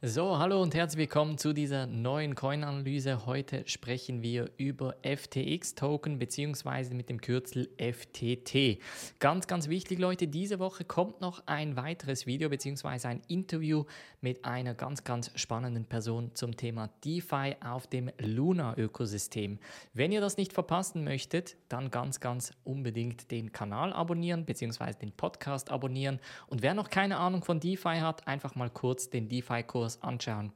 [0.00, 3.26] So, hallo und herzlich willkommen zu dieser neuen Coin-Analyse.
[3.26, 6.94] Heute sprechen wir über FTX-Token bzw.
[6.94, 8.78] mit dem Kürzel FTT.
[9.18, 13.08] Ganz, ganz wichtig, Leute, diese Woche kommt noch ein weiteres Video bzw.
[13.08, 13.86] ein Interview
[14.20, 19.58] mit einer ganz, ganz spannenden Person zum Thema DeFi auf dem Luna-Ökosystem.
[19.94, 24.92] Wenn ihr das nicht verpassen möchtet, dann ganz, ganz unbedingt den Kanal abonnieren bzw.
[24.92, 26.20] den Podcast abonnieren.
[26.46, 30.52] Und wer noch keine Ahnung von DeFi hat, einfach mal kurz den DeFi-Kurs Videos anschauen.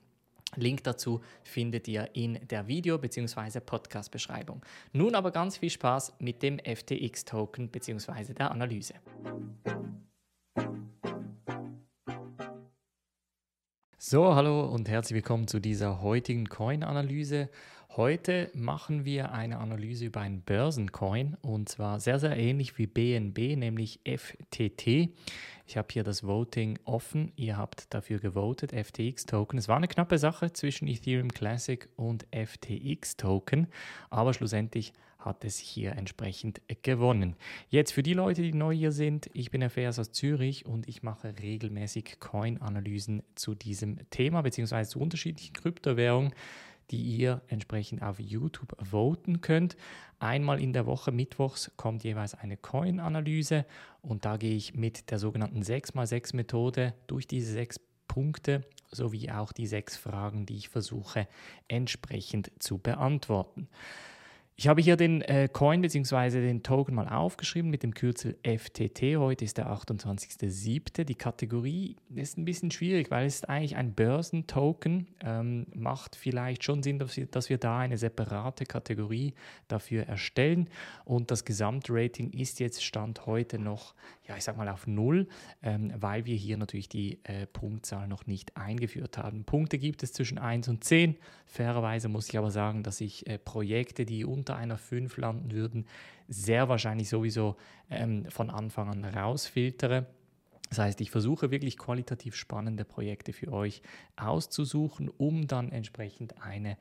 [0.56, 3.60] Link dazu findet ihr in der Video- bzw.
[3.60, 4.60] Podcast-Beschreibung.
[4.92, 8.34] Nun aber ganz viel Spaß mit dem FTX-Token bzw.
[8.34, 8.94] der Analyse.
[13.98, 17.48] So, hallo und herzlich willkommen zu dieser heutigen Coin-Analyse.
[17.96, 23.56] Heute machen wir eine Analyse über einen Börsencoin und zwar sehr, sehr ähnlich wie BNB,
[23.56, 25.10] nämlich FTT.
[25.72, 27.32] Ich habe hier das Voting offen.
[27.34, 29.58] Ihr habt dafür gewotet, FTX-Token.
[29.58, 33.68] Es war eine knappe Sache zwischen Ethereum Classic und FTX-Token,
[34.10, 37.36] aber schlussendlich hat es hier entsprechend gewonnen.
[37.70, 41.02] Jetzt für die Leute, die neu hier sind, ich bin Affairs aus Zürich und ich
[41.02, 44.84] mache regelmäßig Coin-Analysen zu diesem Thema bzw.
[44.84, 46.34] zu unterschiedlichen Kryptowährungen
[46.90, 49.76] die ihr entsprechend auf YouTube voten könnt.
[50.18, 53.66] Einmal in der Woche, mittwochs, kommt jeweils eine Coin-Analyse
[54.02, 59.66] und da gehe ich mit der sogenannten 6x6-Methode durch diese sechs Punkte sowie auch die
[59.66, 61.26] sechs Fragen, die ich versuche
[61.68, 63.68] entsprechend zu beantworten.
[64.54, 66.40] Ich habe hier den äh, Coin bzw.
[66.40, 69.16] den Token mal aufgeschrieben mit dem Kürzel FTT.
[69.16, 71.04] Heute ist der 28.07.
[71.04, 75.08] Die Kategorie ist ein bisschen schwierig, weil es ist eigentlich ein Börsentoken.
[75.24, 79.34] Ähm, macht vielleicht schon Sinn, dass wir, dass wir da eine separate Kategorie
[79.68, 80.68] dafür erstellen.
[81.06, 85.26] Und das Gesamtrating ist jetzt Stand heute noch, ja, ich sag mal auf Null,
[85.62, 89.44] ähm, weil wir hier natürlich die äh, Punktzahl noch nicht eingeführt haben.
[89.44, 91.16] Punkte gibt es zwischen 1 und 10.
[91.46, 95.86] Fairerweise muss ich aber sagen, dass ich äh, Projekte, die unter einer 5 landen würden,
[96.28, 97.56] sehr wahrscheinlich sowieso
[97.90, 100.06] ähm, von Anfang an rausfiltere.
[100.68, 103.82] Das heißt, ich versuche wirklich qualitativ spannende Projekte für euch
[104.16, 106.78] auszusuchen, um dann entsprechend eine,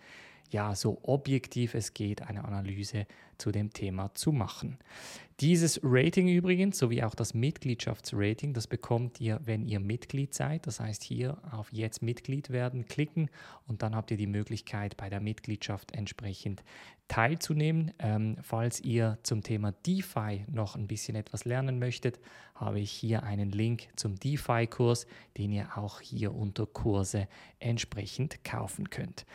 [0.51, 3.07] ja, so objektiv es geht, eine Analyse
[3.37, 4.77] zu dem Thema zu machen.
[5.39, 10.67] Dieses Rating übrigens, sowie auch das Mitgliedschaftsrating, das bekommt ihr, wenn ihr Mitglied seid.
[10.67, 13.31] Das heißt, hier auf Jetzt Mitglied werden klicken
[13.65, 16.63] und dann habt ihr die Möglichkeit, bei der Mitgliedschaft entsprechend
[17.07, 17.91] teilzunehmen.
[17.97, 22.19] Ähm, falls ihr zum Thema DeFi noch ein bisschen etwas lernen möchtet,
[22.53, 25.07] habe ich hier einen Link zum DeFi-Kurs,
[25.39, 27.27] den ihr auch hier unter Kurse
[27.59, 29.25] entsprechend kaufen könnt.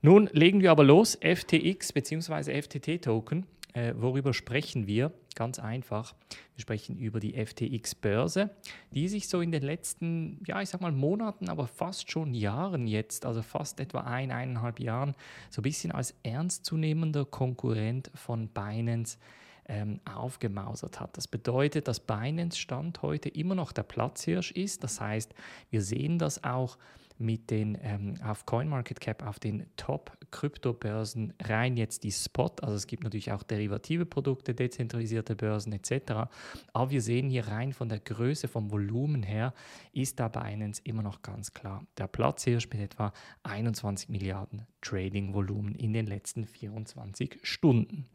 [0.00, 1.18] Nun legen wir aber los.
[1.20, 2.62] FTX bzw.
[2.62, 3.46] FTT-Token.
[3.72, 5.12] Äh, worüber sprechen wir?
[5.34, 6.14] Ganz einfach.
[6.54, 8.50] Wir sprechen über die FTX-Börse,
[8.92, 12.86] die sich so in den letzten, ja, ich sag mal Monaten, aber fast schon Jahren
[12.86, 15.14] jetzt, also fast etwa ein, eineinhalb Jahren,
[15.50, 19.18] so ein bisschen als ernstzunehmender Konkurrent von Binance
[19.66, 21.16] ähm, aufgemausert hat.
[21.16, 24.82] Das bedeutet, dass Binance Stand heute immer noch der Platzhirsch ist.
[24.82, 25.34] Das heißt,
[25.70, 26.78] wir sehen das auch
[27.18, 32.50] mit den ähm, auf CoinMarketCap auf den Top-Kryptobörsen rein jetzt die Spot.
[32.62, 36.28] Also es gibt natürlich auch derivative Produkte, dezentralisierte Börsen etc.
[36.72, 39.52] Aber wir sehen hier rein von der Größe, vom Volumen her,
[39.92, 43.12] ist da Binance immer noch ganz klar der Platzhirsch mit etwa
[43.42, 48.06] 21 Milliarden Trading-Volumen in den letzten 24 Stunden.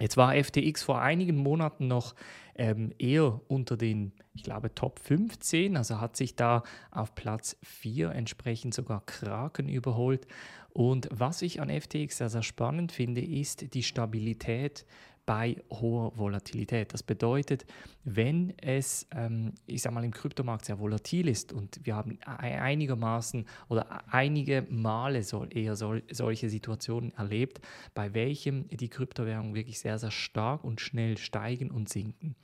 [0.00, 2.14] Jetzt war FTX vor einigen Monaten noch
[2.54, 8.10] ähm, eher unter den, ich glaube, Top 15, also hat sich da auf Platz 4
[8.10, 10.26] entsprechend sogar Kraken überholt.
[10.70, 14.86] Und was ich an FTX sehr, sehr spannend finde, ist die Stabilität
[15.26, 16.92] bei hoher Volatilität.
[16.92, 17.64] Das bedeutet,
[18.04, 23.46] wenn es, ähm, ich sage mal, im Kryptomarkt sehr volatil ist und wir haben einigermaßen
[23.68, 27.60] oder einige Male soll eher sol solche Situationen erlebt,
[27.94, 32.34] bei welchem die Kryptowährungen wirklich sehr, sehr stark und schnell steigen und sinken.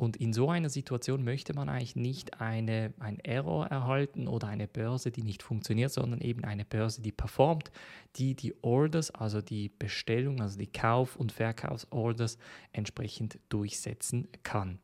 [0.00, 4.66] Und in so einer Situation möchte man eigentlich nicht eine, ein Error erhalten oder eine
[4.66, 7.70] Börse, die nicht funktioniert, sondern eben eine Börse, die performt,
[8.16, 12.38] die die Orders, also die Bestellung, also die Kauf- und Verkaufsorders
[12.72, 14.78] entsprechend durchsetzen kann.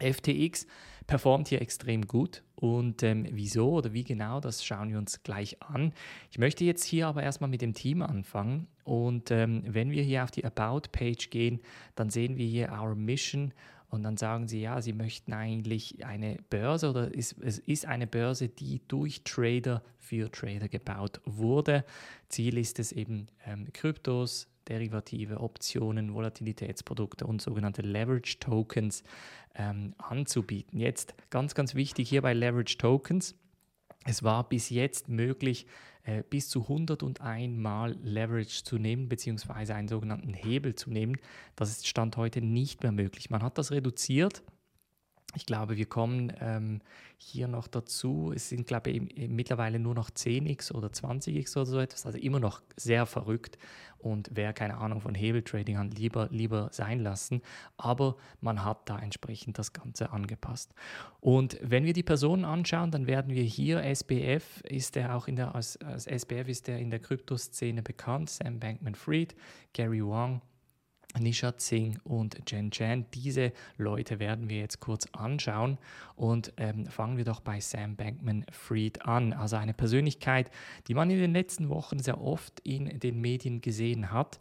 [0.00, 0.66] FTX
[1.06, 5.62] performt hier extrem gut und ähm, wieso oder wie genau, das schauen wir uns gleich
[5.62, 5.92] an.
[6.32, 10.24] Ich möchte jetzt hier aber erstmal mit dem Team anfangen und ähm, wenn wir hier
[10.24, 11.60] auf die About-Page gehen,
[11.94, 13.52] dann sehen wir hier Our Mission
[13.90, 18.48] und dann sagen sie, ja, sie möchten eigentlich eine Börse oder es, ist eine Börse,
[18.48, 21.84] die durch Trader für Trader gebaut wurde.
[22.28, 29.02] Ziel ist es eben, ähm, Kryptos, Derivative, Optionen, Volatilitätsprodukte und sogenannte Leverage Tokens
[29.56, 30.78] ähm, anzubieten.
[30.78, 33.34] Jetzt ganz, ganz wichtig hier bei Leverage Tokens
[34.06, 35.66] Es war bis jetzt möglich,
[36.04, 41.16] äh, bis zu 101 Mal Leverage zu nehmen, beziehungsweise einen sogenannten Hebel zu nehmen.
[41.56, 43.30] Das ist Stand heute nicht mehr möglich.
[43.30, 44.42] Man hat das reduziert
[45.36, 46.80] ich glaube, wir kommen ähm,
[47.16, 48.32] hier noch dazu.
[48.34, 52.04] Es sind, glaube ich, mittlerweile nur noch 10x oder 20x oder so etwas.
[52.04, 53.56] Also immer noch sehr verrückt.
[53.98, 57.42] Und wer keine Ahnung von Hebeltrading hat, lieber, lieber sein lassen.
[57.76, 60.74] Aber man hat da entsprechend das Ganze angepasst.
[61.20, 65.36] Und wenn wir die Personen anschauen, dann werden wir hier SBF, ist der auch in
[65.36, 69.36] der, als, als SBF ist der in der Kryptoszene bekannt, Sam Bankman-Fried,
[69.74, 70.40] Gary Wang,
[71.18, 73.06] Nisha Singh und Jen Chen.
[73.14, 75.78] Diese Leute werden wir jetzt kurz anschauen
[76.16, 79.32] und ähm, fangen wir doch bei Sam Bankman-Fried an.
[79.32, 80.50] Also eine Persönlichkeit,
[80.86, 84.38] die man in den letzten Wochen sehr oft in den Medien gesehen hat.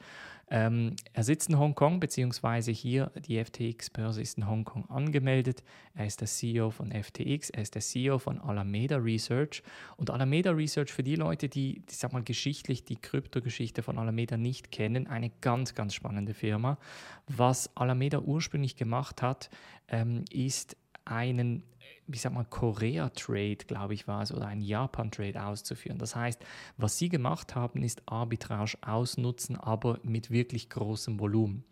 [0.51, 5.63] Ähm, er sitzt in Hongkong, beziehungsweise hier die FTX-Börse ist in Hongkong angemeldet.
[5.93, 9.61] Er ist der CEO von FTX, er ist der CEO von Alameda Research.
[9.97, 14.37] Und Alameda Research, für die Leute, die, ich sag mal, geschichtlich die Kryptogeschichte von Alameda
[14.37, 16.79] nicht kennen, eine ganz, ganz spannende Firma.
[17.27, 19.49] Was Alameda ursprünglich gemacht hat,
[19.87, 20.75] ähm, ist
[21.09, 21.63] einen
[22.11, 25.99] wie sagt man, Korea-Trade, glaube ich, war es, oder einen Japan-Trade auszuführen.
[25.99, 26.43] Das heißt,
[26.77, 31.63] was sie gemacht haben, ist Arbitrage ausnutzen, aber mit wirklich großem Volumen.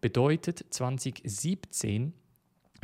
[0.00, 2.14] Bedeutet, 2017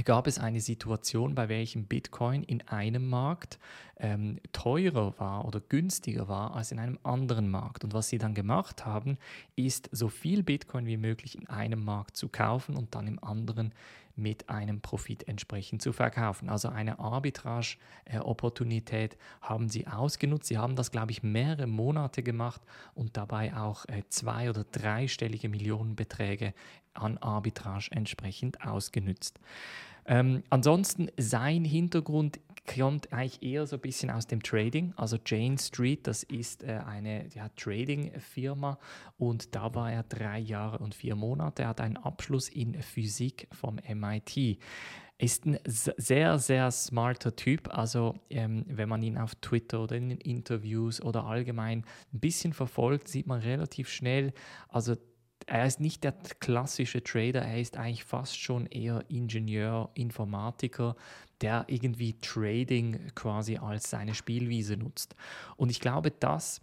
[0.05, 3.59] gab es eine Situation, bei welchem Bitcoin in einem Markt
[3.97, 7.83] ähm, teurer war oder günstiger war als in einem anderen Markt.
[7.83, 9.19] Und was sie dann gemacht haben,
[9.57, 13.73] ist so viel Bitcoin wie möglich in einem Markt zu kaufen und dann im anderen
[14.19, 16.49] mit einem Profit entsprechend zu verkaufen.
[16.49, 20.49] Also eine Arbitrage-Opportunität haben sie ausgenutzt.
[20.49, 22.61] Sie haben das, glaube ich, mehrere Monate gemacht
[22.95, 26.53] und dabei auch äh, zwei- oder dreistellige Millionenbeträge
[26.95, 29.39] an Arbitrage entsprechend ausgenutzt.
[30.05, 34.93] Ähm, ansonsten sein Hintergrund kommt eigentlich eher so ein bisschen aus dem Trading.
[34.97, 38.79] Also Jane Street, das ist äh, eine ja, Trading-Firma
[39.19, 41.63] und da war er drei Jahre und vier Monate.
[41.63, 44.59] Er hat einen Abschluss in Physik vom MIT
[45.21, 47.77] ist ein sehr, sehr smarter Typ.
[47.77, 53.09] Also ähm, wenn man ihn auf Twitter oder in Interviews oder allgemein ein bisschen verfolgt,
[53.09, 54.33] sieht man relativ schnell,
[54.69, 54.95] also
[55.47, 60.95] er ist nicht der klassische Trader, er ist eigentlich fast schon eher Ingenieur, Informatiker,
[61.41, 65.15] der irgendwie Trading quasi als seine Spielwiese nutzt.
[65.57, 66.61] Und ich glaube, das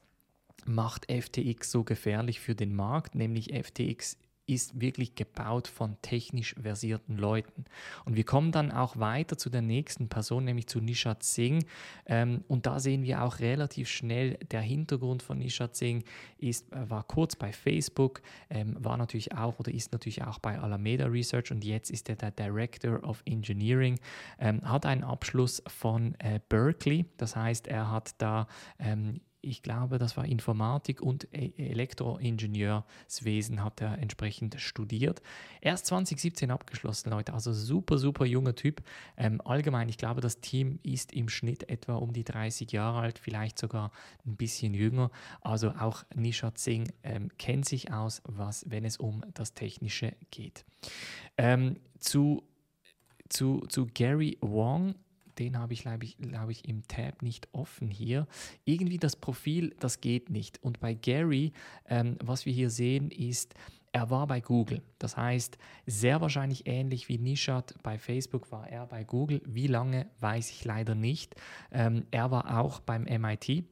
[0.66, 7.18] macht FTX so gefährlich für den Markt, nämlich FTX ist wirklich gebaut von technisch versierten
[7.18, 7.66] Leuten.
[8.06, 11.66] Und wir kommen dann auch weiter zu der nächsten Person, nämlich zu Nishat Singh.
[12.06, 16.06] Ähm, und da sehen wir auch relativ schnell, der Hintergrund von Nishat Singh
[16.38, 20.60] ist, äh, war kurz bei Facebook, ähm, war natürlich auch oder ist natürlich auch bei
[20.60, 24.00] Alameda Research und jetzt ist er der Director of Engineering,
[24.40, 27.06] ähm, hat einen Abschluss von äh, Berkeley.
[27.18, 28.48] Das heißt, er hat da
[28.80, 35.22] ähm, ich glaube, das war Informatik und e-, Elektroingenieurswesen hat er entsprechend studiert.
[35.62, 38.82] Erst 2017 abgeschlossen, Leute, also super, super junger Typ.
[39.18, 43.20] Ähm, allgemein, ich glaube, das Team ist im Schnitt etwa um die 30 Jahre alt,
[43.20, 43.92] vielleicht sogar
[44.26, 45.12] ein bisschen jünger.
[45.42, 50.66] Also auch Nishat Singh ähm, kennt sich aus, was, wenn es um das Technische geht.
[51.38, 52.44] Ähm, zu,
[53.30, 54.96] zu, zu Gary Wong
[55.40, 58.28] den habe ich, glaube ich, glaub ich, im Tab nicht offen hier.
[58.64, 60.62] Irgendwie das Profil, das geht nicht.
[60.64, 61.52] Und bei Gary,
[61.88, 63.56] ähm, was wir hier sehen, ist,
[63.96, 64.82] er war bei Google.
[65.00, 69.42] Das heißt, sehr wahrscheinlich ähnlich wie Nishat bei Facebook war er bei Google.
[69.46, 71.36] Wie lange, weiß ich leider nicht.
[71.72, 73.64] Ähm, er war auch beim MIT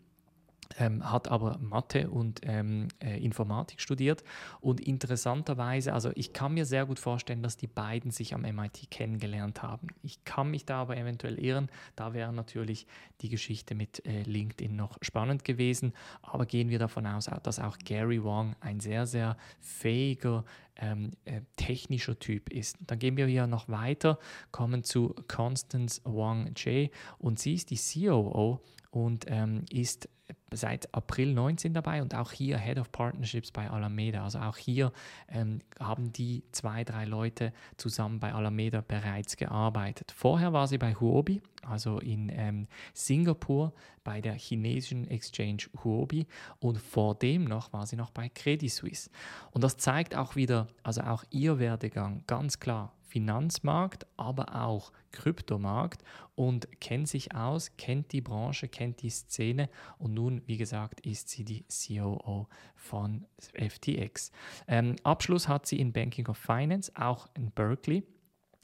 [0.80, 4.24] ähm, hat aber Mathe und ähm, äh, Informatik studiert.
[4.62, 8.90] Und interessanterweise, also ich kann mir sehr gut vorstellen, dass die beiden sich am MIT
[8.90, 9.88] kennengelernt haben.
[10.02, 11.70] Ich kann mich da aber eventuell irren.
[11.96, 12.88] Da wäre natürlich
[13.22, 15.94] die Geschichte mit äh, LinkedIn noch spannend gewesen.
[16.22, 20.44] Aber gehen wir davon aus, dass auch Gary Wong ein sehr, sehr fähiger
[20.76, 22.78] ähm, äh, technischer Typ ist.
[22.88, 24.20] Dann gehen wir hier noch weiter,
[24.52, 28.62] kommen zu Constance Wang Jay und sie ist die COO
[28.92, 30.10] und ähm, ist
[30.56, 34.24] seit April 19 dabei und auch hier Head of Partnerships bei Alameda.
[34.24, 34.92] Also auch hier
[35.30, 40.14] ähm, haben die zwei, drei Leute zusammen bei Alameda bereits gearbeitet.
[40.16, 46.28] Vorher war sie bei Huobi, also in ähm, Singapur bei der chinesischen Exchange Huobi
[46.60, 49.10] und vor dem noch war sie noch bei Credit Suisse.
[49.52, 56.04] Und das zeigt auch wieder, also auch ihr Werdegang ganz klar Finanzmarkt, aber auch Kryptomarkt
[56.34, 61.30] und kennt sich aus, kennt die Branche, kennt die Szene und nun, wie gesagt, ist
[61.30, 64.32] sie die COO von FTX.
[64.68, 68.02] Ähm, Abschluss hat sie in Banking of Finance, auch in Berkeley.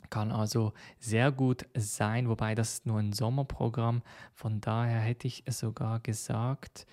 [0.10, 4.02] Kann also sehr gut sein, wobei das nur ein Sommerprogramm.
[4.34, 6.88] Von daher hätte ich sogar gesagt,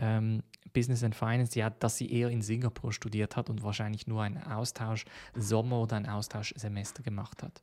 [0.00, 0.42] ähm,
[0.72, 4.42] Business and Finance, ja, dass sie eher in Singapur studiert hat und wahrscheinlich nur einen
[4.42, 5.04] Austausch
[5.34, 7.62] Sommer oder ein Austauschsemester gemacht hat.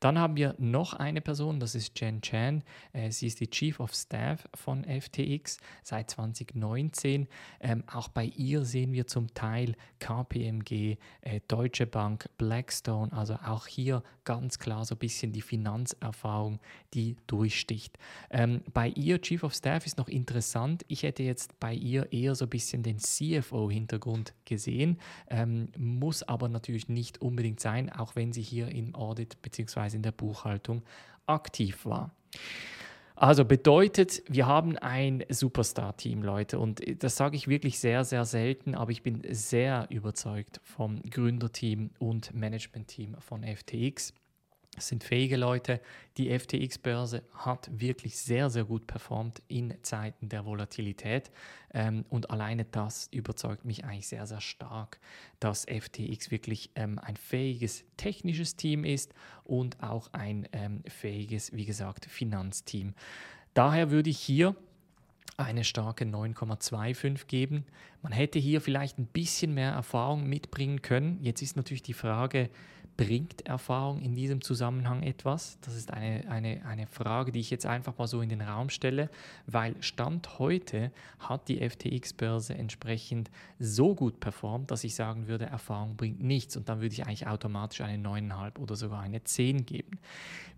[0.00, 2.62] Dann haben wir noch eine Person, das ist Jen Chan.
[2.92, 7.28] Äh, sie ist die Chief of Staff von FTX seit 2019.
[7.60, 13.66] Ähm, auch bei ihr sehen wir zum Teil KPMG, äh, Deutsche Bank, Blackstone, also auch
[13.66, 16.60] hier ganz klar so ein bisschen die Finanzerfahrung,
[16.94, 17.98] die durchsticht.
[18.30, 20.82] Ähm, bei ihr, Chief of Staff, ist noch interessant.
[20.88, 24.98] Ich hätte jetzt bei ihr eher so ein bisschen den CFO-Hintergrund gesehen,
[25.28, 29.96] ähm, muss aber natürlich nicht unbedingt sein, auch wenn sie hier im Audit bzw.
[29.96, 30.82] in der Buchhaltung
[31.26, 32.10] aktiv war.
[33.20, 36.58] Also bedeutet, wir haben ein Superstar-Team, Leute.
[36.58, 41.90] Und das sage ich wirklich sehr, sehr selten, aber ich bin sehr überzeugt vom Gründerteam
[41.98, 44.14] und Managementteam von FTX.
[44.76, 45.80] Es sind fähige Leute.
[46.16, 51.30] Die FTX-Börse hat wirklich sehr, sehr gut performt in Zeiten der Volatilität.
[51.74, 55.00] Ähm, und alleine das überzeugt mich eigentlich sehr, sehr stark,
[55.40, 59.12] dass FTX wirklich ähm, ein fähiges technisches Team ist
[59.44, 62.94] und auch ein ähm, fähiges, wie gesagt, Finanzteam.
[63.54, 64.54] Daher würde ich hier
[65.36, 67.64] eine starke 9,25 geben.
[68.02, 71.18] Man hätte hier vielleicht ein bisschen mehr Erfahrung mitbringen können.
[71.22, 72.50] Jetzt ist natürlich die Frage,
[73.00, 75.56] Bringt Erfahrung in diesem Zusammenhang etwas?
[75.62, 78.68] Das ist eine, eine, eine Frage, die ich jetzt einfach mal so in den Raum
[78.68, 79.08] stelle,
[79.46, 85.96] weil Stand heute hat die FTX-Börse entsprechend so gut performt, dass ich sagen würde, Erfahrung
[85.96, 89.98] bringt nichts und dann würde ich eigentlich automatisch eine 9,5 oder sogar eine 10 geben.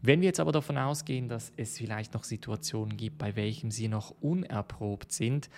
[0.00, 3.86] Wenn wir jetzt aber davon ausgehen, dass es vielleicht noch Situationen gibt, bei welchen sie
[3.86, 5.48] noch unerprobt sind,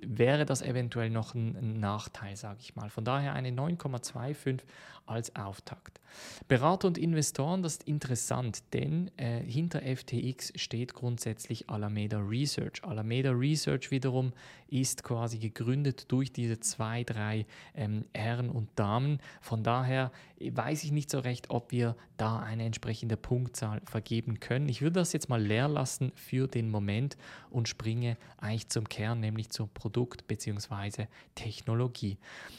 [0.00, 2.90] wäre das eventuell noch ein, Nachteil, sage ich mal.
[2.90, 4.60] Von daher eine 9,25
[5.06, 6.00] als Auftakt.
[6.48, 12.82] Berater und Investoren, das ist interessant, denn äh, hinter FTX steht grundsätzlich Alameda Research.
[12.84, 14.32] Alameda Research wiederum
[14.68, 19.18] ist quasi gegründet durch diese zwei, drei ähm, Herren und Damen.
[19.40, 20.10] Von daher
[20.40, 24.68] weiß ich nicht so recht, ob wir da eine entsprechende Punktzahl vergeben können.
[24.68, 27.16] Ich würde das jetzt mal leer lassen für den Moment
[27.50, 31.06] und springe eigentlich zum Kern, nämlich zur Produkt- bzw.
[31.34, 32.18] Technologie.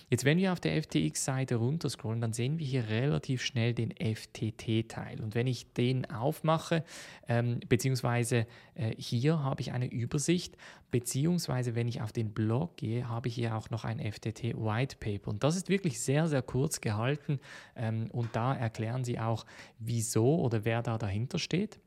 [0.09, 5.19] Jetzt, wenn wir auf der FTX-Seite runterscrollen, dann sehen wir hier relativ schnell den FTT-Teil.
[5.21, 6.85] Und wenn ich den aufmache,
[7.27, 10.55] ähm, beziehungsweise äh, hier habe ich eine Übersicht,
[10.89, 14.95] beziehungsweise wenn ich auf den Blog gehe, habe ich hier auch noch ein FTT White
[14.99, 15.31] Paper.
[15.31, 17.39] Und das ist wirklich sehr, sehr kurz gehalten
[17.75, 19.45] ähm, und da erklären sie auch,
[19.79, 21.79] wieso oder wer da dahinter steht.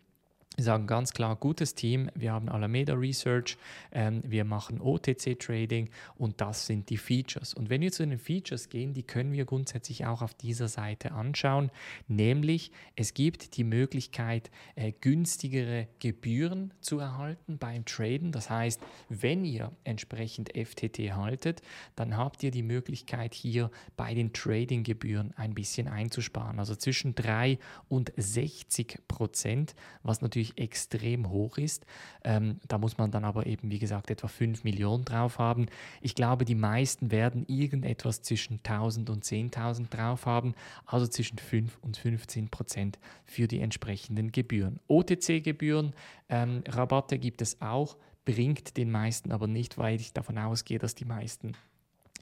[0.60, 3.56] Wir sagen ganz klar, gutes Team, wir haben Alameda Research,
[3.92, 5.88] ähm, wir machen OTC Trading
[6.18, 7.54] und das sind die Features.
[7.54, 11.12] Und wenn wir zu den Features gehen, die können wir grundsätzlich auch auf dieser Seite
[11.12, 11.70] anschauen,
[12.08, 18.30] nämlich es gibt die Möglichkeit, äh, günstigere Gebühren zu erhalten beim Traden.
[18.30, 21.62] Das heißt, wenn ihr entsprechend FTT haltet,
[21.96, 26.58] dann habt ihr die Möglichkeit hier bei den Trading-Gebühren ein bisschen einzusparen.
[26.58, 31.86] Also zwischen 3 und 60 Prozent, was natürlich natürlich extrem hoch ist.
[32.24, 35.66] Ähm, da muss man dann aber eben, wie gesagt, etwa 5 Millionen drauf haben.
[36.00, 40.54] Ich glaube, die meisten werden irgendetwas zwischen 1000 und 10.000 drauf haben,
[40.86, 44.80] also zwischen 5 und 15 Prozent für die entsprechenden Gebühren.
[44.88, 45.94] OTC-Gebühren,
[46.28, 50.94] ähm, Rabatte gibt es auch, bringt den meisten aber nicht, weil ich davon ausgehe, dass
[50.94, 51.52] die meisten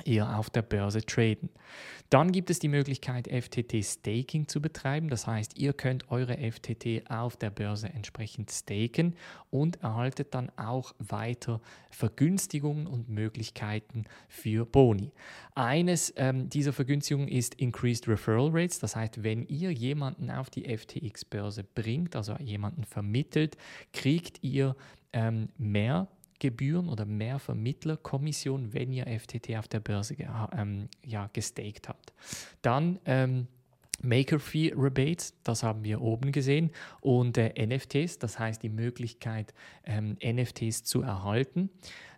[0.04, 1.50] eher auf der Börse traden.
[2.10, 5.08] Dann gibt es die Möglichkeit, FTT Staking zu betreiben.
[5.08, 9.14] Das heißt, ihr könnt eure FTT auf der Börse entsprechend staken
[9.50, 15.12] und erhaltet dann auch weiter Vergünstigungen und Möglichkeiten für Boni.
[15.54, 18.78] Eines ähm, dieser Vergünstigungen ist Increased Referral Rates.
[18.78, 23.58] Das heißt, wenn ihr jemanden auf die FTX-Börse bringt, also jemanden vermittelt,
[23.92, 24.76] kriegt ihr
[25.12, 30.16] ähm, mehr Gebühren oder mehr Vermittlerkommission, wenn ihr FTT auf der Börse
[30.56, 32.12] ähm, ja, gestaked habt.
[32.62, 33.48] Dann ähm,
[34.02, 39.54] Maker Fee Rebates, das haben wir oben gesehen, und äh, NFTs, das heißt die Möglichkeit,
[39.84, 41.70] ähm, NFTs zu erhalten.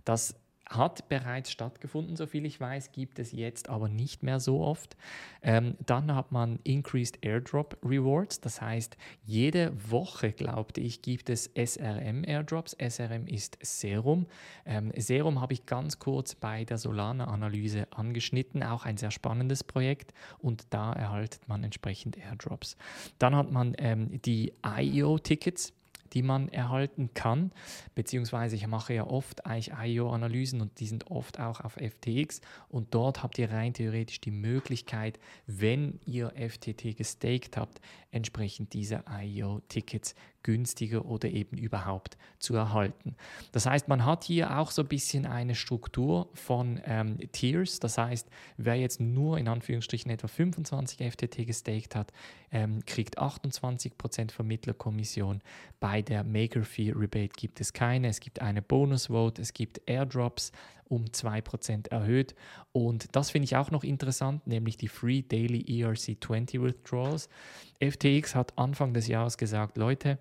[0.04, 0.34] Das
[0.70, 4.96] hat bereits stattgefunden, soviel ich weiß, gibt es jetzt aber nicht mehr so oft.
[5.42, 11.50] Ähm, dann hat man Increased Airdrop Rewards, das heißt, jede Woche, glaubte ich, gibt es
[11.54, 12.76] SRM Airdrops.
[12.78, 14.26] SRM ist Serum.
[14.64, 20.14] Ähm, Serum habe ich ganz kurz bei der Solana-Analyse angeschnitten, auch ein sehr spannendes Projekt
[20.38, 22.76] und da erhaltet man entsprechend Airdrops.
[23.18, 25.72] Dann hat man ähm, die IO-Tickets
[26.12, 27.52] die man erhalten kann.
[27.94, 32.40] Beziehungsweise ich mache ja oft IO-Analysen und die sind oft auch auf FTX.
[32.68, 39.04] Und dort habt ihr rein theoretisch die Möglichkeit, wenn ihr FTT gestaked habt, entsprechend diese
[39.08, 43.16] IO-Tickets günstiger oder eben überhaupt zu erhalten.
[43.52, 47.80] Das heißt, man hat hier auch so ein bisschen eine Struktur von ähm, Tiers.
[47.80, 52.12] Das heißt, wer jetzt nur in Anführungsstrichen etwa 25 FTT gestaked hat,
[52.50, 55.40] ähm, kriegt 28% Vermittlerkommission.
[55.78, 58.08] Bei der Maker Fee Rebate gibt es keine.
[58.08, 60.52] Es gibt eine Bonus Vote, es gibt Airdrops
[60.90, 62.34] um 2% erhöht.
[62.72, 67.28] Und das finde ich auch noch interessant, nämlich die Free Daily ERC20 Withdrawals.
[67.80, 70.18] FTX hat Anfang des Jahres gesagt, Leute,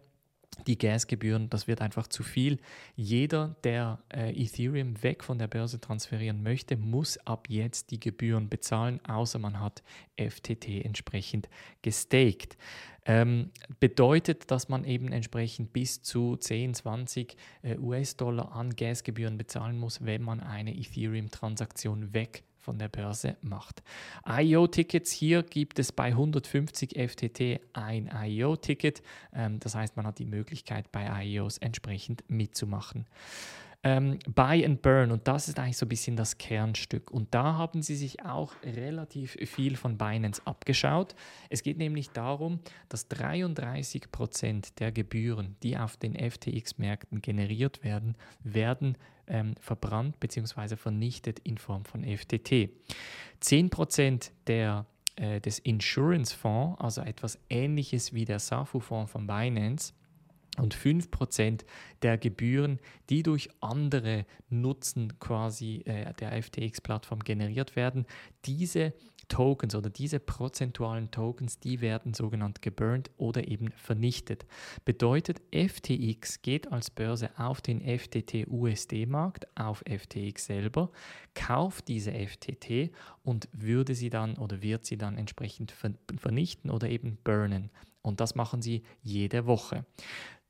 [0.67, 2.59] die Gasgebühren, das wird einfach zu viel.
[2.95, 8.49] Jeder, der äh, Ethereum weg von der Börse transferieren möchte, muss ab jetzt die Gebühren
[8.49, 9.83] bezahlen, außer man hat
[10.17, 11.49] FTT entsprechend
[11.81, 12.57] gestaked.
[13.05, 19.77] Ähm, bedeutet, dass man eben entsprechend bis zu 10, 20 äh, US-Dollar an Gasgebühren bezahlen
[19.77, 23.83] muss, wenn man eine Ethereum-Transaktion weg von der Börse macht.
[24.27, 29.01] IO-Tickets hier gibt es bei 150 FTT ein IO-Ticket.
[29.33, 33.05] Ähm, das heißt, man hat die Möglichkeit, bei IOs entsprechend mitzumachen.
[33.81, 37.12] Ähm, Buy and Burn, und das ist eigentlich so ein bisschen das Kernstück.
[37.12, 41.15] Und da haben sie sich auch relativ viel von Binance abgeschaut.
[41.50, 42.59] Es geht nämlich darum,
[42.89, 50.75] dass 33 Prozent der Gebühren, die auf den FTX-Märkten generiert werden, werden ähm, verbrannt bzw.
[50.75, 52.71] vernichtet in Form von FTT.
[53.41, 59.93] 10% der äh, des Insurance-Fonds, also etwas ähnliches wie der SAFU-Fonds von Binance,
[60.59, 61.61] und 5%
[62.01, 68.05] der Gebühren, die durch andere Nutzen quasi äh, der FTX-Plattform generiert werden,
[68.45, 68.93] diese
[69.29, 74.45] Tokens oder diese prozentualen Tokens, die werden sogenannt geburnt oder eben vernichtet.
[74.83, 80.91] Bedeutet, FTX geht als Börse auf den FTT-USD-Markt, auf FTX selber,
[81.35, 82.91] kauft diese FTT
[83.23, 85.73] und würde sie dann oder wird sie dann entsprechend
[86.17, 87.69] vernichten oder eben burnen.
[88.01, 89.85] Und das machen sie jede Woche.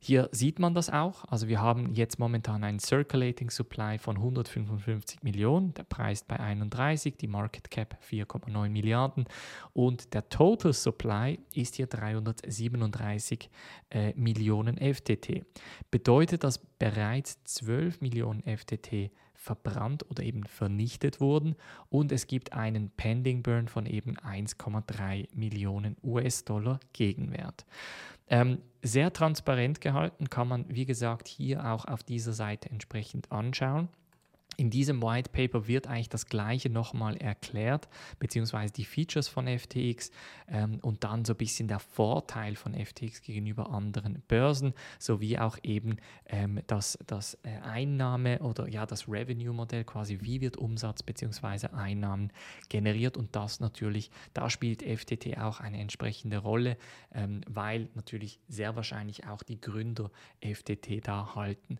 [0.01, 1.25] Hier sieht man das auch.
[1.25, 7.17] Also wir haben jetzt momentan einen Circulating Supply von 155 Millionen, der Preis bei 31,
[7.17, 9.25] die Market Cap 4,9 Milliarden
[9.73, 13.49] und der Total Supply ist hier 337
[13.89, 15.45] äh, Millionen FTT.
[15.91, 21.55] Bedeutet, dass bereits 12 Millionen FTT verbrannt oder eben vernichtet wurden
[21.89, 27.65] und es gibt einen Pending Burn von eben 1,3 Millionen US-Dollar Gegenwert.
[28.29, 33.89] Ähm, sehr transparent gehalten, kann man, wie gesagt, hier auch auf dieser Seite entsprechend anschauen.
[34.59, 37.87] In diesem White Paper wird eigentlich das Gleiche nochmal erklärt,
[38.19, 40.11] beziehungsweise die Features von FTX
[40.49, 45.57] ähm, und dann so ein bisschen der Vorteil von FTX gegenüber anderen Börsen, sowie auch
[45.63, 45.95] eben
[46.25, 52.33] ähm, das, das äh, Einnahme- oder ja das Revenue-Modell, quasi wie wird Umsatz beziehungsweise Einnahmen
[52.67, 56.75] generiert und das natürlich, da spielt FTT auch eine entsprechende Rolle,
[57.13, 61.79] ähm, weil natürlich sehr wahrscheinlich auch die Gründer FTT da halten.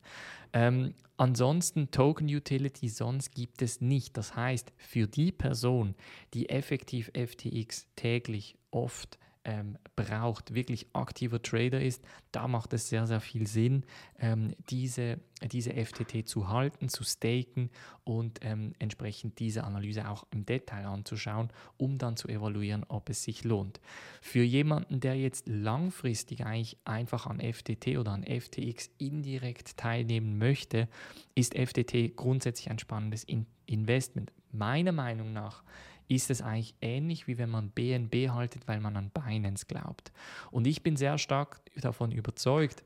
[0.54, 4.17] Ähm, ansonsten Token Utility sonst gibt es nicht.
[4.17, 5.95] Das heißt, für die Person,
[6.34, 13.08] die effektiv FTX täglich oft ähm, braucht, wirklich aktiver Trader ist, da macht es sehr,
[13.08, 13.84] sehr viel Sinn,
[14.19, 15.19] ähm, diese,
[15.52, 17.69] diese FTT zu halten, zu staken
[18.04, 23.23] und ähm, entsprechend diese Analyse auch im Detail anzuschauen, um dann zu evaluieren, ob es
[23.23, 23.80] sich lohnt.
[24.21, 30.88] Für jemanden, der jetzt langfristig eigentlich einfach an FTT oder an FTX indirekt teilnehmen möchte,
[31.36, 34.32] ist FTT grundsätzlich ein spannendes In Investment.
[34.52, 35.63] Meiner Meinung nach
[36.10, 40.12] ist es eigentlich ähnlich, wie wenn man BNB haltet, weil man an Binance glaubt.
[40.52, 42.84] Und ich bin sehr stark davon überzeugt,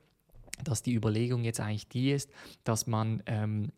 [0.64, 2.30] dass die Überlegung jetzt eigentlich die ist,
[2.64, 3.72] dass man ähm,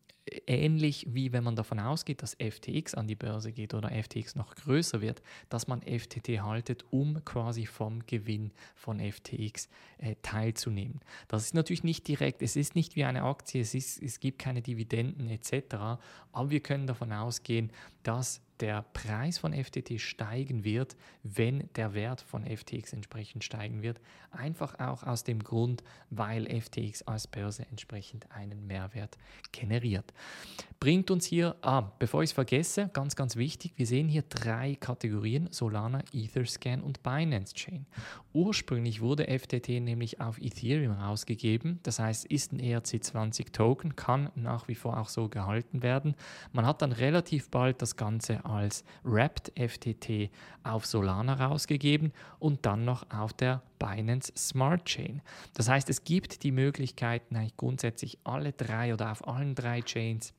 [0.48, 4.56] ähnlich wie wenn man davon ausgeht, dass FTX an die Börse geht oder FTX noch
[4.56, 11.00] größer wird, dass man FTT haltet, um quasi vom Gewinn von FTX äh, teilzunehmen.
[11.28, 14.40] Das ist natürlich nicht direkt, es ist nicht wie eine Aktie, es, ist, es gibt
[14.40, 15.76] keine Dividenden etc.,
[16.32, 17.72] aber wir können davon ausgehen,
[18.04, 24.00] dass der Preis von FTT steigen wird, wenn der Wert von FTX entsprechend steigen wird.
[24.32, 29.18] Einfach auch aus dem Grund, weil FTX als Börse entsprechend einen Mehrwert
[29.52, 30.14] generiert.
[30.80, 34.76] Bringt uns hier, ah, bevor ich es vergesse, ganz, ganz wichtig, wir sehen hier drei
[34.76, 37.86] Kategorien, Solana, Etherscan und Binance Chain.
[38.34, 44.68] Ursprünglich wurde FTT nämlich auf Ethereum rausgegeben, das heißt, ist ein ERC20 Token, kann nach
[44.68, 46.16] wie vor auch so gehalten werden.
[46.52, 50.30] Man hat dann relativ bald das Ganze als Wrapped FTT
[50.64, 55.22] auf Solana rausgegeben und dann noch auf der Binance Smart Chain.
[55.54, 60.34] Das heißt, es gibt die Möglichkeiten, eigentlich grundsätzlich alle drei oder auf allen drei Chains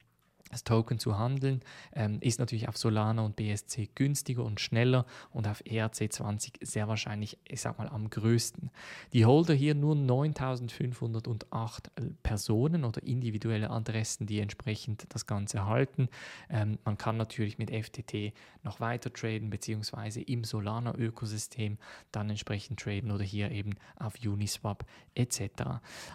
[0.50, 1.60] das Token zu handeln,
[1.92, 7.38] ähm, ist natürlich auf Solana und BSC günstiger und schneller und auf ERC20 sehr wahrscheinlich,
[7.48, 8.70] ich sag mal, am größten.
[9.12, 11.90] Die Holder hier nur 9508
[12.22, 16.08] Personen oder individuelle Adressen, die entsprechend das Ganze halten.
[16.48, 18.32] Ähm, man kann natürlich mit FTT
[18.62, 21.78] noch weiter traden, beziehungsweise im Solana-Ökosystem
[22.12, 25.40] dann entsprechend traden oder hier eben auf Uniswap etc.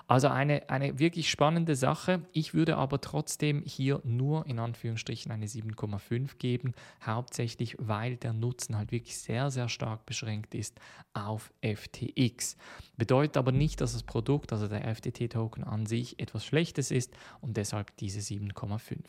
[0.07, 2.21] Also eine, eine wirklich spannende Sache.
[2.31, 8.33] Ich würde aber trotzdem hier nur nur in Anführungsstrichen eine 7,5 geben, hauptsächlich weil der
[8.33, 10.79] Nutzen halt wirklich sehr, sehr stark beschränkt ist
[11.13, 12.55] auf FTX.
[12.97, 17.57] Bedeutet aber nicht, dass das Produkt, also der FTT-Token an sich, etwas Schlechtes ist und
[17.57, 18.99] deshalb diese 7,5.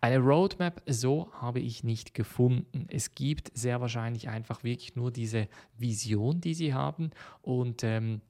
[0.00, 2.86] Eine Roadmap so habe ich nicht gefunden.
[2.88, 7.10] Es gibt sehr wahrscheinlich einfach wirklich nur diese Vision, die sie haben
[7.42, 8.20] und ähm,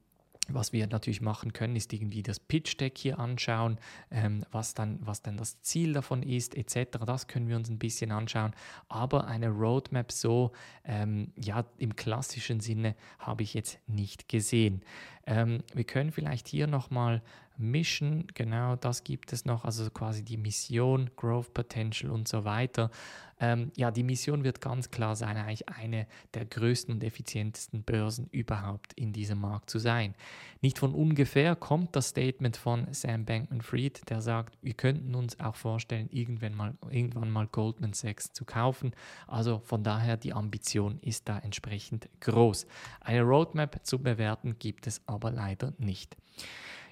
[0.49, 3.79] was wir natürlich machen können, ist irgendwie das Pitch-Deck hier anschauen,
[4.11, 6.99] ähm, was, dann, was dann das Ziel davon ist, etc.
[7.07, 8.53] Das können wir uns ein bisschen anschauen.
[8.89, 10.53] Aber eine Roadmap so,
[10.85, 14.83] ähm, ja, im klassischen Sinne habe ich jetzt nicht gesehen.
[15.27, 17.23] Ähm, wir können vielleicht hier nochmal
[17.59, 22.91] Mission, genau das gibt es noch, also quasi die Mission, Growth Potential und so weiter.
[23.39, 28.29] Ähm, ja, die Mission wird ganz klar sein, eigentlich eine der größten und effizientesten Börsen
[28.31, 30.15] überhaupt in diesem Markt zu sein.
[30.63, 35.55] Nicht von ungefähr kommt das Statement von Sam Bankman-Fried, der sagt, wir könnten uns auch
[35.55, 38.93] vorstellen, irgendwann mal, irgendwann mal Goldman Sachs zu kaufen.
[39.27, 42.67] Also von daher, die Ambition ist da entsprechend groß.
[43.01, 46.17] Eine Roadmap zu bewerten gibt es aber leider nicht.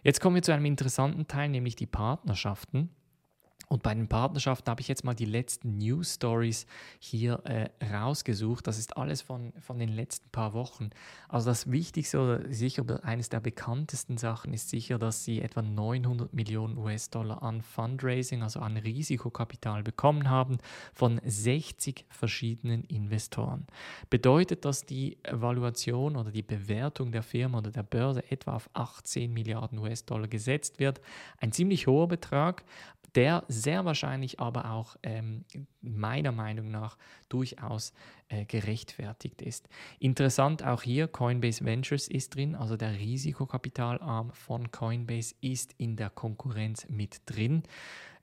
[0.03, 2.91] Jetzt kommen wir zu einem interessanten Teil, nämlich die Partnerschaften.
[3.75, 6.69] Und bei den Partnerschaften habe ich jetzt mal die letzten News Stories
[7.01, 8.69] hier äh, rausgesucht.
[8.69, 10.91] Das ist alles von, von den letzten paar Wochen.
[11.29, 16.33] Also das Wichtigste oder sicher eines der bekanntesten Sachen ist sicher, dass sie etwa 900
[16.33, 20.59] Millionen US-Dollar an Fundraising, also an Risikokapital bekommen haben
[20.93, 23.67] von 60 verschiedenen Investoren.
[24.09, 29.33] Bedeutet, dass die Evaluation oder die Bewertung der Firma oder der Börse etwa auf 18
[29.33, 31.01] Milliarden US-Dollar gesetzt wird.
[31.39, 32.63] Ein ziemlich hoher Betrag,
[33.15, 35.45] der sehr wahrscheinlich aber auch ähm,
[35.81, 36.97] meiner Meinung nach
[37.29, 37.93] durchaus
[38.29, 39.69] äh, gerechtfertigt ist.
[39.99, 46.11] Interessant auch hier, Coinbase Ventures ist drin, also der Risikokapitalarm von Coinbase ist in der
[46.11, 47.63] Konkurrenz mit drin.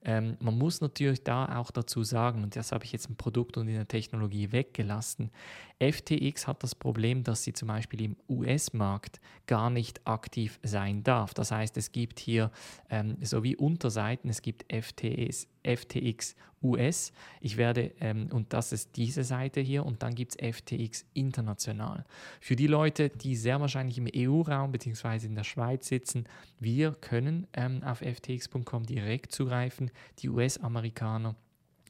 [0.04, 3.56] Ähm, man muss natürlich da auch dazu sagen, und das habe ich jetzt im Produkt
[3.56, 5.30] und in der Technologie weggelassen,
[5.78, 11.34] FTX hat das Problem, dass sie zum Beispiel im US-Markt gar nicht aktiv sein darf.
[11.34, 12.50] Das heißt, es gibt hier
[12.90, 17.12] ähm, so wie Unterseiten, es gibt FTS, FTX US.
[17.40, 22.04] Ich werde, ähm, und das ist diese Seite hier, und dann gibt es FTX international.
[22.40, 25.26] Für die Leute, die sehr wahrscheinlich im EU-Raum bzw.
[25.26, 26.26] in der Schweiz sitzen,
[26.58, 29.90] wir können ähm, auf ftx.com direkt zugreifen.
[30.20, 31.34] Die US-Amerikaner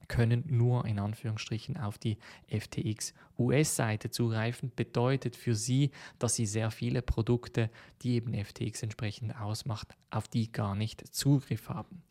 [0.09, 6.71] können nur in Anführungsstrichen auf die FTX US-Seite zugreifen, bedeutet für sie, dass sie sehr
[6.71, 7.71] viele Produkte,
[8.03, 12.03] die eben FTX entsprechend ausmacht, auf die gar nicht Zugriff haben.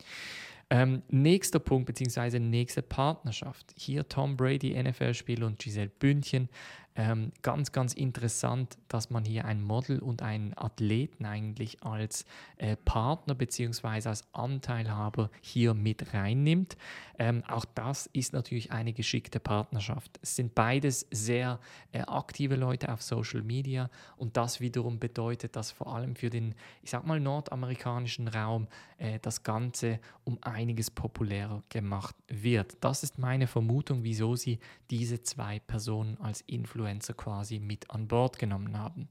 [0.74, 3.74] Ähm, nächster Punkt beziehungsweise nächste Partnerschaft.
[3.76, 6.48] Hier Tom Brady, NFL-Spieler und Giselle Bündchen.
[6.94, 12.26] Ähm, ganz, ganz interessant, dass man hier ein Model und einen Athleten eigentlich als
[12.58, 14.08] äh, Partner bzw.
[14.08, 16.76] als Anteilhaber hier mit reinnimmt.
[17.18, 20.18] Ähm, auch das ist natürlich eine geschickte Partnerschaft.
[20.20, 21.60] Es sind beides sehr
[21.92, 26.54] äh, aktive Leute auf Social Media und das wiederum bedeutet, dass vor allem für den,
[26.82, 32.76] ich sag mal, nordamerikanischen Raum äh, das Ganze um einiges populärer gemacht wird.
[32.82, 34.58] Das ist meine Vermutung, wieso sie
[34.90, 39.08] diese zwei Personen als Influencer Influencer quasi mit an Bord genommen haben.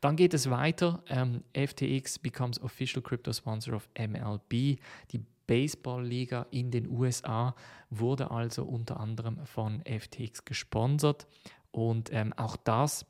[0.00, 1.02] Dann geht es weiter.
[1.08, 4.78] Ähm, FTX becomes official crypto sponsor of MLB.
[5.10, 7.54] Die Baseball-Liga in den USA
[7.90, 11.26] wurde also unter anderem von FTX gesponsert.
[11.70, 13.06] Und ähm, auch das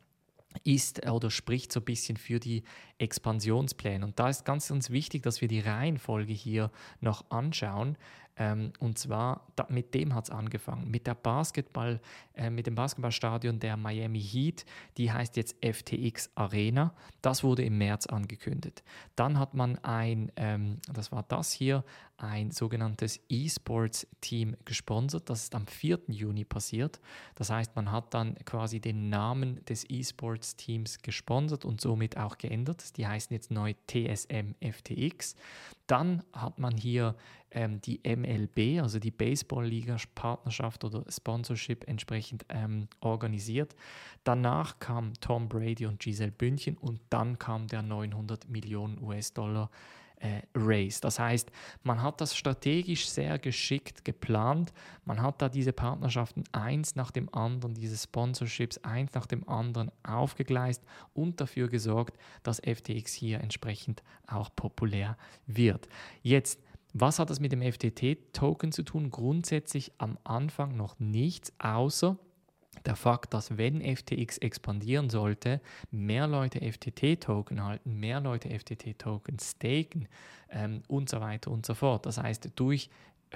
[0.62, 2.62] ist oder spricht so ein bisschen für die
[2.98, 4.04] Expansionspläne.
[4.04, 7.96] Und da ist ganz, ganz wichtig, dass wir die Reihenfolge hier noch anschauen.
[8.36, 12.00] Ähm, und zwar, da, mit dem hat es angefangen, mit der Basketball,
[12.34, 14.64] äh, mit dem Basketballstadion der Miami Heat,
[14.96, 16.94] die heißt jetzt FTX Arena.
[17.22, 18.82] Das wurde im März angekündigt.
[19.14, 21.84] Dann hat man ein, ähm, das war das hier,
[22.16, 25.28] ein sogenanntes E-Sports-Team gesponsert.
[25.28, 26.00] Das ist am 4.
[26.08, 27.00] Juni passiert.
[27.34, 32.96] Das heißt, man hat dann quasi den Namen des E-Sports-Teams gesponsert und somit auch geändert.
[32.96, 35.34] Die heißen jetzt neu TSM FTX.
[35.86, 37.14] Dann hat man hier
[37.50, 43.74] ähm, die MLB, also die Baseball-Liga-Partnerschaft oder Sponsorship entsprechend ähm, organisiert.
[44.24, 49.70] Danach kam Tom Brady und Giselle Bündchen und dann kam der 900 Millionen US-Dollar
[50.20, 51.00] äh, Race.
[51.00, 51.50] Das heißt,
[51.82, 54.72] man hat das strategisch sehr geschickt geplant.
[55.04, 59.90] Man hat da diese Partnerschaften eins nach dem anderen, diese Sponsorships eins nach dem anderen
[60.02, 65.88] aufgegleist und dafür gesorgt, dass FTX hier entsprechend auch populär wird.
[66.22, 66.60] Jetzt
[66.96, 69.10] was hat das mit dem FTT-Token zu tun?
[69.10, 72.16] Grundsätzlich am Anfang noch nichts, außer
[72.84, 75.60] der Fakt, dass wenn FTX expandieren sollte,
[75.90, 80.08] mehr Leute FTT-Token halten, mehr Leute FTT-Token staken
[80.50, 82.06] ähm, und so weiter und so fort.
[82.06, 82.90] Das heißt, durch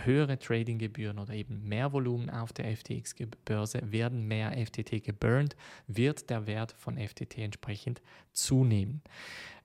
[0.05, 6.47] höhere Tradinggebühren oder eben mehr Volumen auf der FTX-Börse werden mehr FTT geburnt, wird der
[6.47, 8.01] Wert von FTT entsprechend
[8.33, 9.03] zunehmen.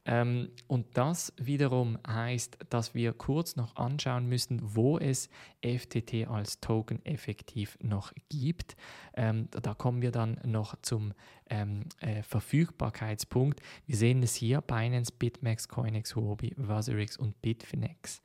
[0.05, 5.29] Ähm, und das wiederum heißt, dass wir kurz noch anschauen müssen, wo es
[5.61, 8.75] FTT als Token effektiv noch gibt.
[9.15, 11.13] Ähm, da kommen wir dann noch zum
[11.49, 13.61] ähm, äh, Verfügbarkeitspunkt.
[13.85, 18.21] Wir sehen es hier: Binance, BitMEX, CoinEx, Huobi, Vasorix und Bitfinex.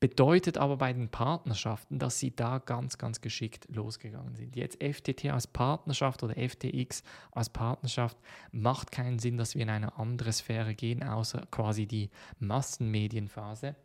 [0.00, 4.56] Bedeutet aber bei den Partnerschaften, dass sie da ganz, ganz geschickt losgegangen sind.
[4.56, 8.16] Jetzt FTT als Partnerschaft oder FTX als Partnerschaft
[8.50, 13.76] macht keinen Sinn, dass wir in eine andere Sphäre gehen, außer quasi die Massenmedienphase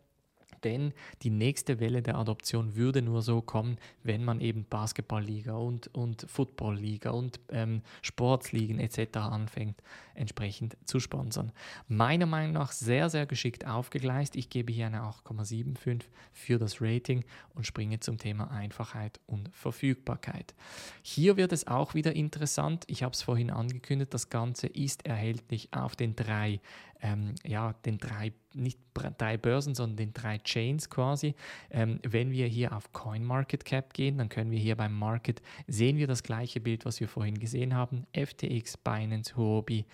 [0.65, 5.93] denn die nächste Welle der Adoption würde nur so kommen, wenn man eben Basketballliga und,
[5.93, 9.17] und Footballliga und ähm, Sportsligen etc.
[9.17, 9.82] anfängt
[10.15, 11.51] entsprechend zu sponsern.
[11.88, 14.36] Meiner Meinung nach sehr, sehr geschickt aufgegleist.
[14.36, 17.23] Ich gebe hier eine 8,75 für das Rating
[17.54, 20.56] und springe zum Thema Einfachheit und Verfügbarkeit.
[21.04, 22.86] Hier wird es auch wieder interessant.
[22.88, 26.60] Ich habe es vorhin angekündigt, das Ganze ist erhältlich auf den drei
[27.05, 31.35] ähm, ja, den drei, nicht drei Börsen, sondern den drei Chains quasi.
[31.69, 36.07] Ähm, wenn wir hier auf CoinMarketCap gehen, dann können wir hier beim Market sehen wir
[36.07, 38.07] das gleiche Bild, was wir vorhin gesehen haben.
[38.13, 39.85] FTX, Binance, Huobi,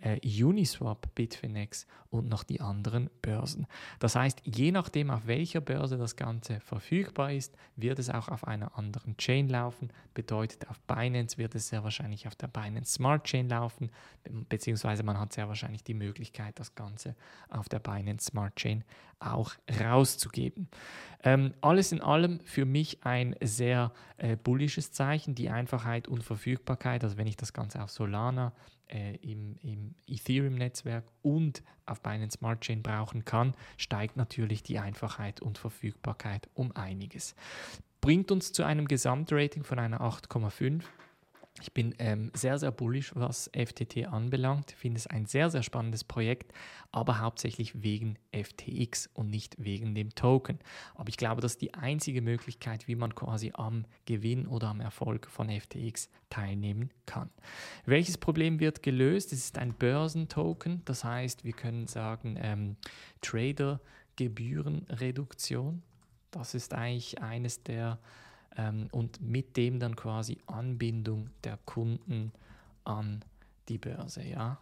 [0.00, 3.66] äh, Uniswap, Bitfinex und noch die anderen Börsen.
[3.98, 8.46] Das heißt, je nachdem, auf welcher Börse das Ganze verfügbar ist, wird es auch auf
[8.46, 9.92] einer anderen Chain laufen.
[10.14, 13.90] Bedeutet, auf Binance wird es sehr wahrscheinlich auf der Binance Smart Chain laufen,
[14.48, 17.14] beziehungsweise man hat sehr wahrscheinlich die Möglichkeit, das Ganze
[17.48, 18.84] auf der Binance Smart Chain
[19.20, 20.68] auch rauszugeben.
[21.22, 27.04] Ähm, alles in allem für mich ein sehr äh, bullisches Zeichen, die Einfachheit und Verfügbarkeit.
[27.04, 28.52] Also wenn ich das Ganze auf Solana
[28.92, 35.40] äh, im, im Ethereum-Netzwerk und auf Binance Smart Chain brauchen kann, steigt natürlich die Einfachheit
[35.40, 37.34] und Verfügbarkeit um einiges.
[38.00, 40.82] Bringt uns zu einem Gesamtrating von einer 8,5
[41.60, 44.72] ich bin ähm, sehr, sehr bullish, was FTT anbelangt.
[44.72, 46.52] Ich finde es ein sehr, sehr spannendes Projekt,
[46.92, 50.58] aber hauptsächlich wegen FTX und nicht wegen dem Token.
[50.94, 54.80] Aber ich glaube, das ist die einzige Möglichkeit, wie man quasi am Gewinn oder am
[54.80, 57.30] Erfolg von FTX teilnehmen kann.
[57.84, 59.32] Welches Problem wird gelöst?
[59.32, 62.76] Es ist ein Börsentoken, das heißt, wir können sagen ähm,
[63.20, 65.82] Trader-Gebührenreduktion.
[66.30, 67.98] Das ist eigentlich eines der
[68.56, 72.32] ähm, und mit dem dann quasi Anbindung der Kunden
[72.84, 73.24] an
[73.68, 74.22] die Börse.
[74.22, 74.58] Ja?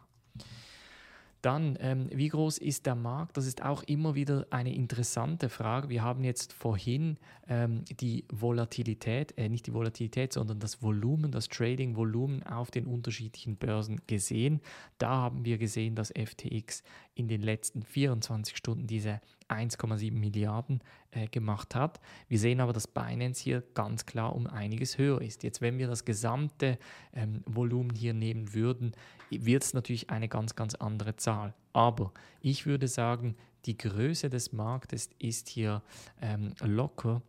[1.41, 3.37] Dann, ähm, wie groß ist der Markt?
[3.37, 5.89] Das ist auch immer wieder eine interessante Frage.
[5.89, 7.17] Wir haben jetzt vorhin
[7.49, 13.57] ähm, die Volatilität, äh, nicht die Volatilität, sondern das Volumen, das Trading-Volumen auf den unterschiedlichen
[13.57, 14.61] Börsen gesehen.
[14.99, 16.83] Da haben wir gesehen, dass FTX
[17.15, 20.81] in den letzten 24 Stunden diese 1,7 Milliarden
[21.11, 22.01] äh, gemacht hat.
[22.29, 25.43] Wir sehen aber, dass Binance hier ganz klar um einiges höher ist.
[25.43, 26.79] Jetzt, wenn wir das gesamte
[27.13, 28.93] ähm, Volumen hier nehmen würden,
[29.31, 31.55] wird es natürlich eine ganz, ganz andere Zahl.
[31.73, 35.83] Aber ich würde sagen, die Größe des Marktes ist hier
[36.21, 37.23] ähm, locker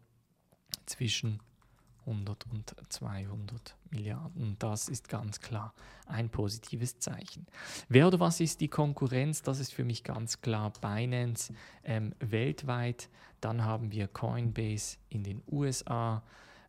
[0.85, 1.39] zwischen
[2.05, 4.55] 100 und 200 Milliarden.
[4.59, 5.73] Das ist ganz klar
[6.05, 7.45] ein positives Zeichen.
[7.87, 9.41] Wer oder was ist die Konkurrenz?
[9.41, 13.09] Das ist für mich ganz klar Binance ähm, weltweit.
[13.41, 16.23] Dann haben wir Coinbase in den USA,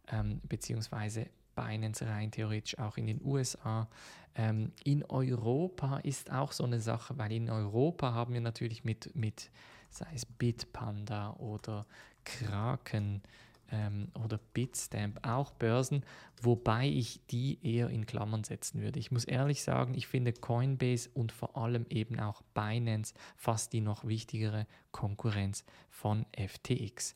[0.09, 3.89] ähm, beziehungsweise Binance rein theoretisch auch in den USA.
[4.35, 9.15] Ähm, in Europa ist auch so eine Sache, weil in Europa haben wir natürlich mit,
[9.15, 9.51] mit
[9.91, 11.85] sei es Bitpanda oder
[12.25, 13.23] Kraken,
[13.71, 16.05] ähm, oder Bitstamp auch Börsen,
[16.43, 18.99] wobei ich die eher in Klammern setzen würde.
[18.99, 23.81] Ich muss ehrlich sagen, ich finde Coinbase und vor allem eben auch Binance fast die
[23.81, 27.15] noch wichtigere Konkurrenz von FTX.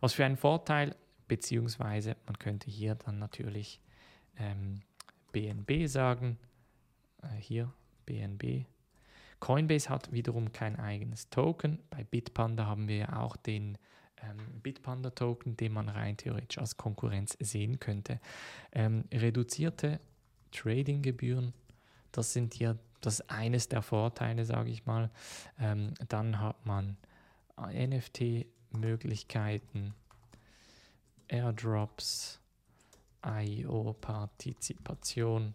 [0.00, 0.94] Was für einen Vorteil,
[1.28, 3.80] beziehungsweise man könnte hier dann natürlich
[4.38, 4.82] ähm,
[5.32, 6.38] BNB sagen,
[7.22, 7.72] äh, hier
[8.06, 8.66] BNB.
[9.40, 11.78] Coinbase hat wiederum kein eigenes Token.
[11.90, 13.76] Bei Bitpanda haben wir ja auch den
[14.24, 18.20] ähm, Bitpanda-Token, den man rein theoretisch als Konkurrenz sehen könnte.
[18.72, 19.98] Ähm, reduzierte
[20.52, 21.52] Trading-Gebühren,
[22.12, 25.10] das sind hier das eines der Vorteile, sage ich mal.
[25.58, 26.96] Ähm, dann hat man
[27.56, 29.94] NFT-Möglichkeiten,
[31.28, 32.40] Airdrops,
[33.24, 35.54] IO-Partizipation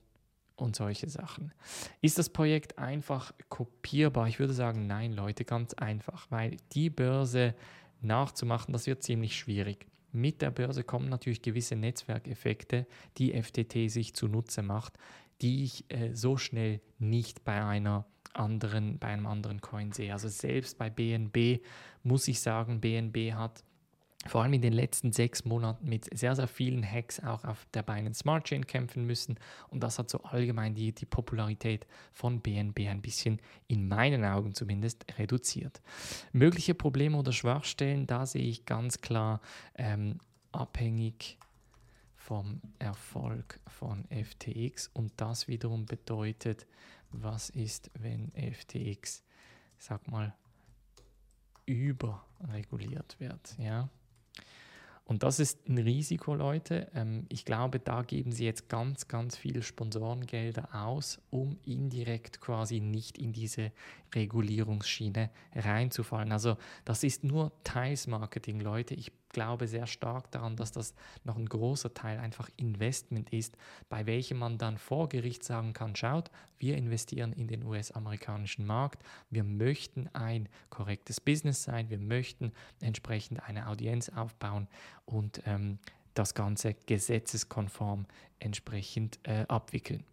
[0.55, 1.53] und solche Sachen.
[2.01, 4.27] Ist das Projekt einfach kopierbar?
[4.27, 7.55] Ich würde sagen, nein, Leute, ganz einfach, weil die Börse
[8.01, 9.87] nachzumachen, das wird ziemlich schwierig.
[10.11, 14.93] Mit der Börse kommen natürlich gewisse Netzwerkeffekte, die FTT sich zunutze macht,
[15.41, 20.13] die ich äh, so schnell nicht bei einer anderen, bei einem anderen Coin sehe.
[20.13, 21.61] Also selbst bei BNB
[22.03, 23.63] muss ich sagen, BNB hat
[24.25, 27.83] vor allem in den letzten sechs Monaten mit sehr, sehr vielen Hacks auch auf der
[27.83, 29.39] Binance Smart Chain kämpfen müssen.
[29.69, 34.53] Und das hat so allgemein die, die Popularität von BNB ein bisschen, in meinen Augen
[34.53, 35.81] zumindest, reduziert.
[36.33, 39.39] Mögliche Probleme oder Schwachstellen, da sehe ich ganz klar
[39.75, 40.19] ähm,
[40.51, 41.37] abhängig
[42.15, 44.89] vom Erfolg von FTX.
[44.93, 46.67] Und das wiederum bedeutet,
[47.11, 49.23] was ist, wenn FTX,
[49.77, 50.35] sag mal,
[51.65, 53.57] überreguliert wird.
[53.57, 53.89] Ja?
[55.09, 56.87] Und das ist ein Risiko, Leute.
[56.93, 62.79] Ähm, ich glaube, da geben sie jetzt ganz, ganz viele Sponsorengelder aus, um indirekt quasi
[62.79, 63.71] nicht in diese
[64.13, 66.31] Regulierungsschiene reinzufallen.
[66.31, 68.93] Also das ist nur teils Marketing, Leute.
[68.93, 73.57] Ich glaube sehr stark daran, dass das noch ein großer Teil einfach Investment ist,
[73.89, 79.03] bei welchem man dann vor Gericht sagen kann, schaut, wir investieren in den US-amerikanischen Markt,
[79.29, 84.67] wir möchten ein korrektes Business sein, wir möchten entsprechend eine Audienz aufbauen
[85.05, 85.79] und ähm,
[86.13, 88.05] das Ganze gesetzeskonform
[88.39, 90.03] entsprechend äh, abwickeln.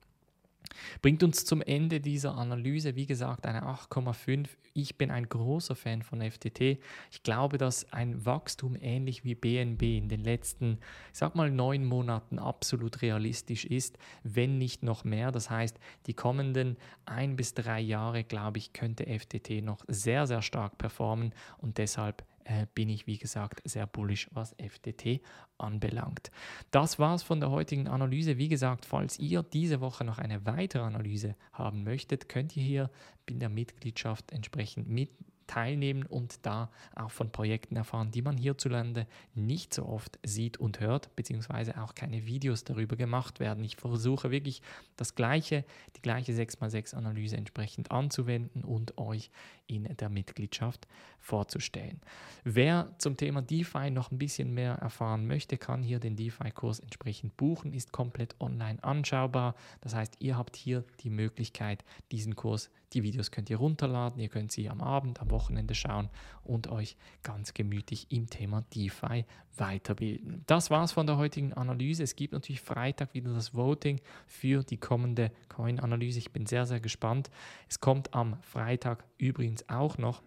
[1.02, 4.48] Bringt uns zum Ende dieser Analyse, wie gesagt, eine 8,5.
[4.74, 6.79] Ich bin ein großer Fan von FTT.
[7.11, 10.79] Ich glaube, dass ein Wachstum ähnlich wie BNB in den letzten,
[11.12, 15.33] ich sag mal, neun Monaten absolut realistisch ist, wenn nicht noch mehr.
[15.33, 20.42] Das heißt, die kommenden ein bis drei Jahre, glaube ich, könnte FTT noch sehr, sehr
[20.42, 25.20] stark performen und deshalb äh, bin ich, wie gesagt, sehr bullish, was FTT
[25.59, 26.30] anbelangt.
[26.70, 28.38] Das war's von der heutigen Analyse.
[28.38, 32.90] Wie gesagt, falls ihr diese Woche noch eine weitere Analyse haben möchtet, könnt ihr hier
[33.26, 35.11] in der Mitgliedschaft entsprechend mit
[35.46, 40.80] teilnehmen und da auch von Projekten erfahren, die man hierzulande nicht so oft sieht und
[40.80, 43.64] hört, beziehungsweise auch keine Videos darüber gemacht werden.
[43.64, 44.62] Ich versuche wirklich
[44.96, 45.64] das gleiche,
[45.96, 49.30] die gleiche 6x6-Analyse entsprechend anzuwenden und euch
[49.66, 50.87] in der Mitgliedschaft
[51.18, 52.00] vorzustellen.
[52.44, 57.37] Wer zum Thema DeFi noch ein bisschen mehr erfahren möchte, kann hier den DeFi-Kurs entsprechend
[57.37, 59.54] buchen, ist komplett online anschaubar.
[59.80, 64.30] Das heißt, ihr habt hier die Möglichkeit, diesen Kurs, die Videos könnt ihr runterladen, ihr
[64.30, 66.09] könnt sie am Abend, am Wochenende schauen
[66.42, 69.26] und euch ganz gemütlich im Thema DeFi
[69.59, 70.42] weiterbilden.
[70.46, 72.02] Das war's von der heutigen Analyse.
[72.02, 76.18] Es gibt natürlich Freitag wieder das Voting für die kommende Coin-Analyse.
[76.18, 77.30] Ich bin sehr, sehr gespannt.
[77.68, 80.22] Es kommt am Freitag übrigens auch noch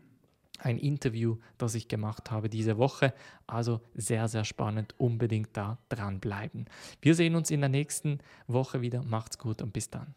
[0.59, 3.15] ein Interview, das ich gemacht habe diese Woche.
[3.47, 4.93] Also sehr, sehr spannend.
[4.99, 6.65] Unbedingt da dranbleiben.
[7.01, 9.01] Wir sehen uns in der nächsten Woche wieder.
[9.01, 10.13] Macht's gut und bis dann.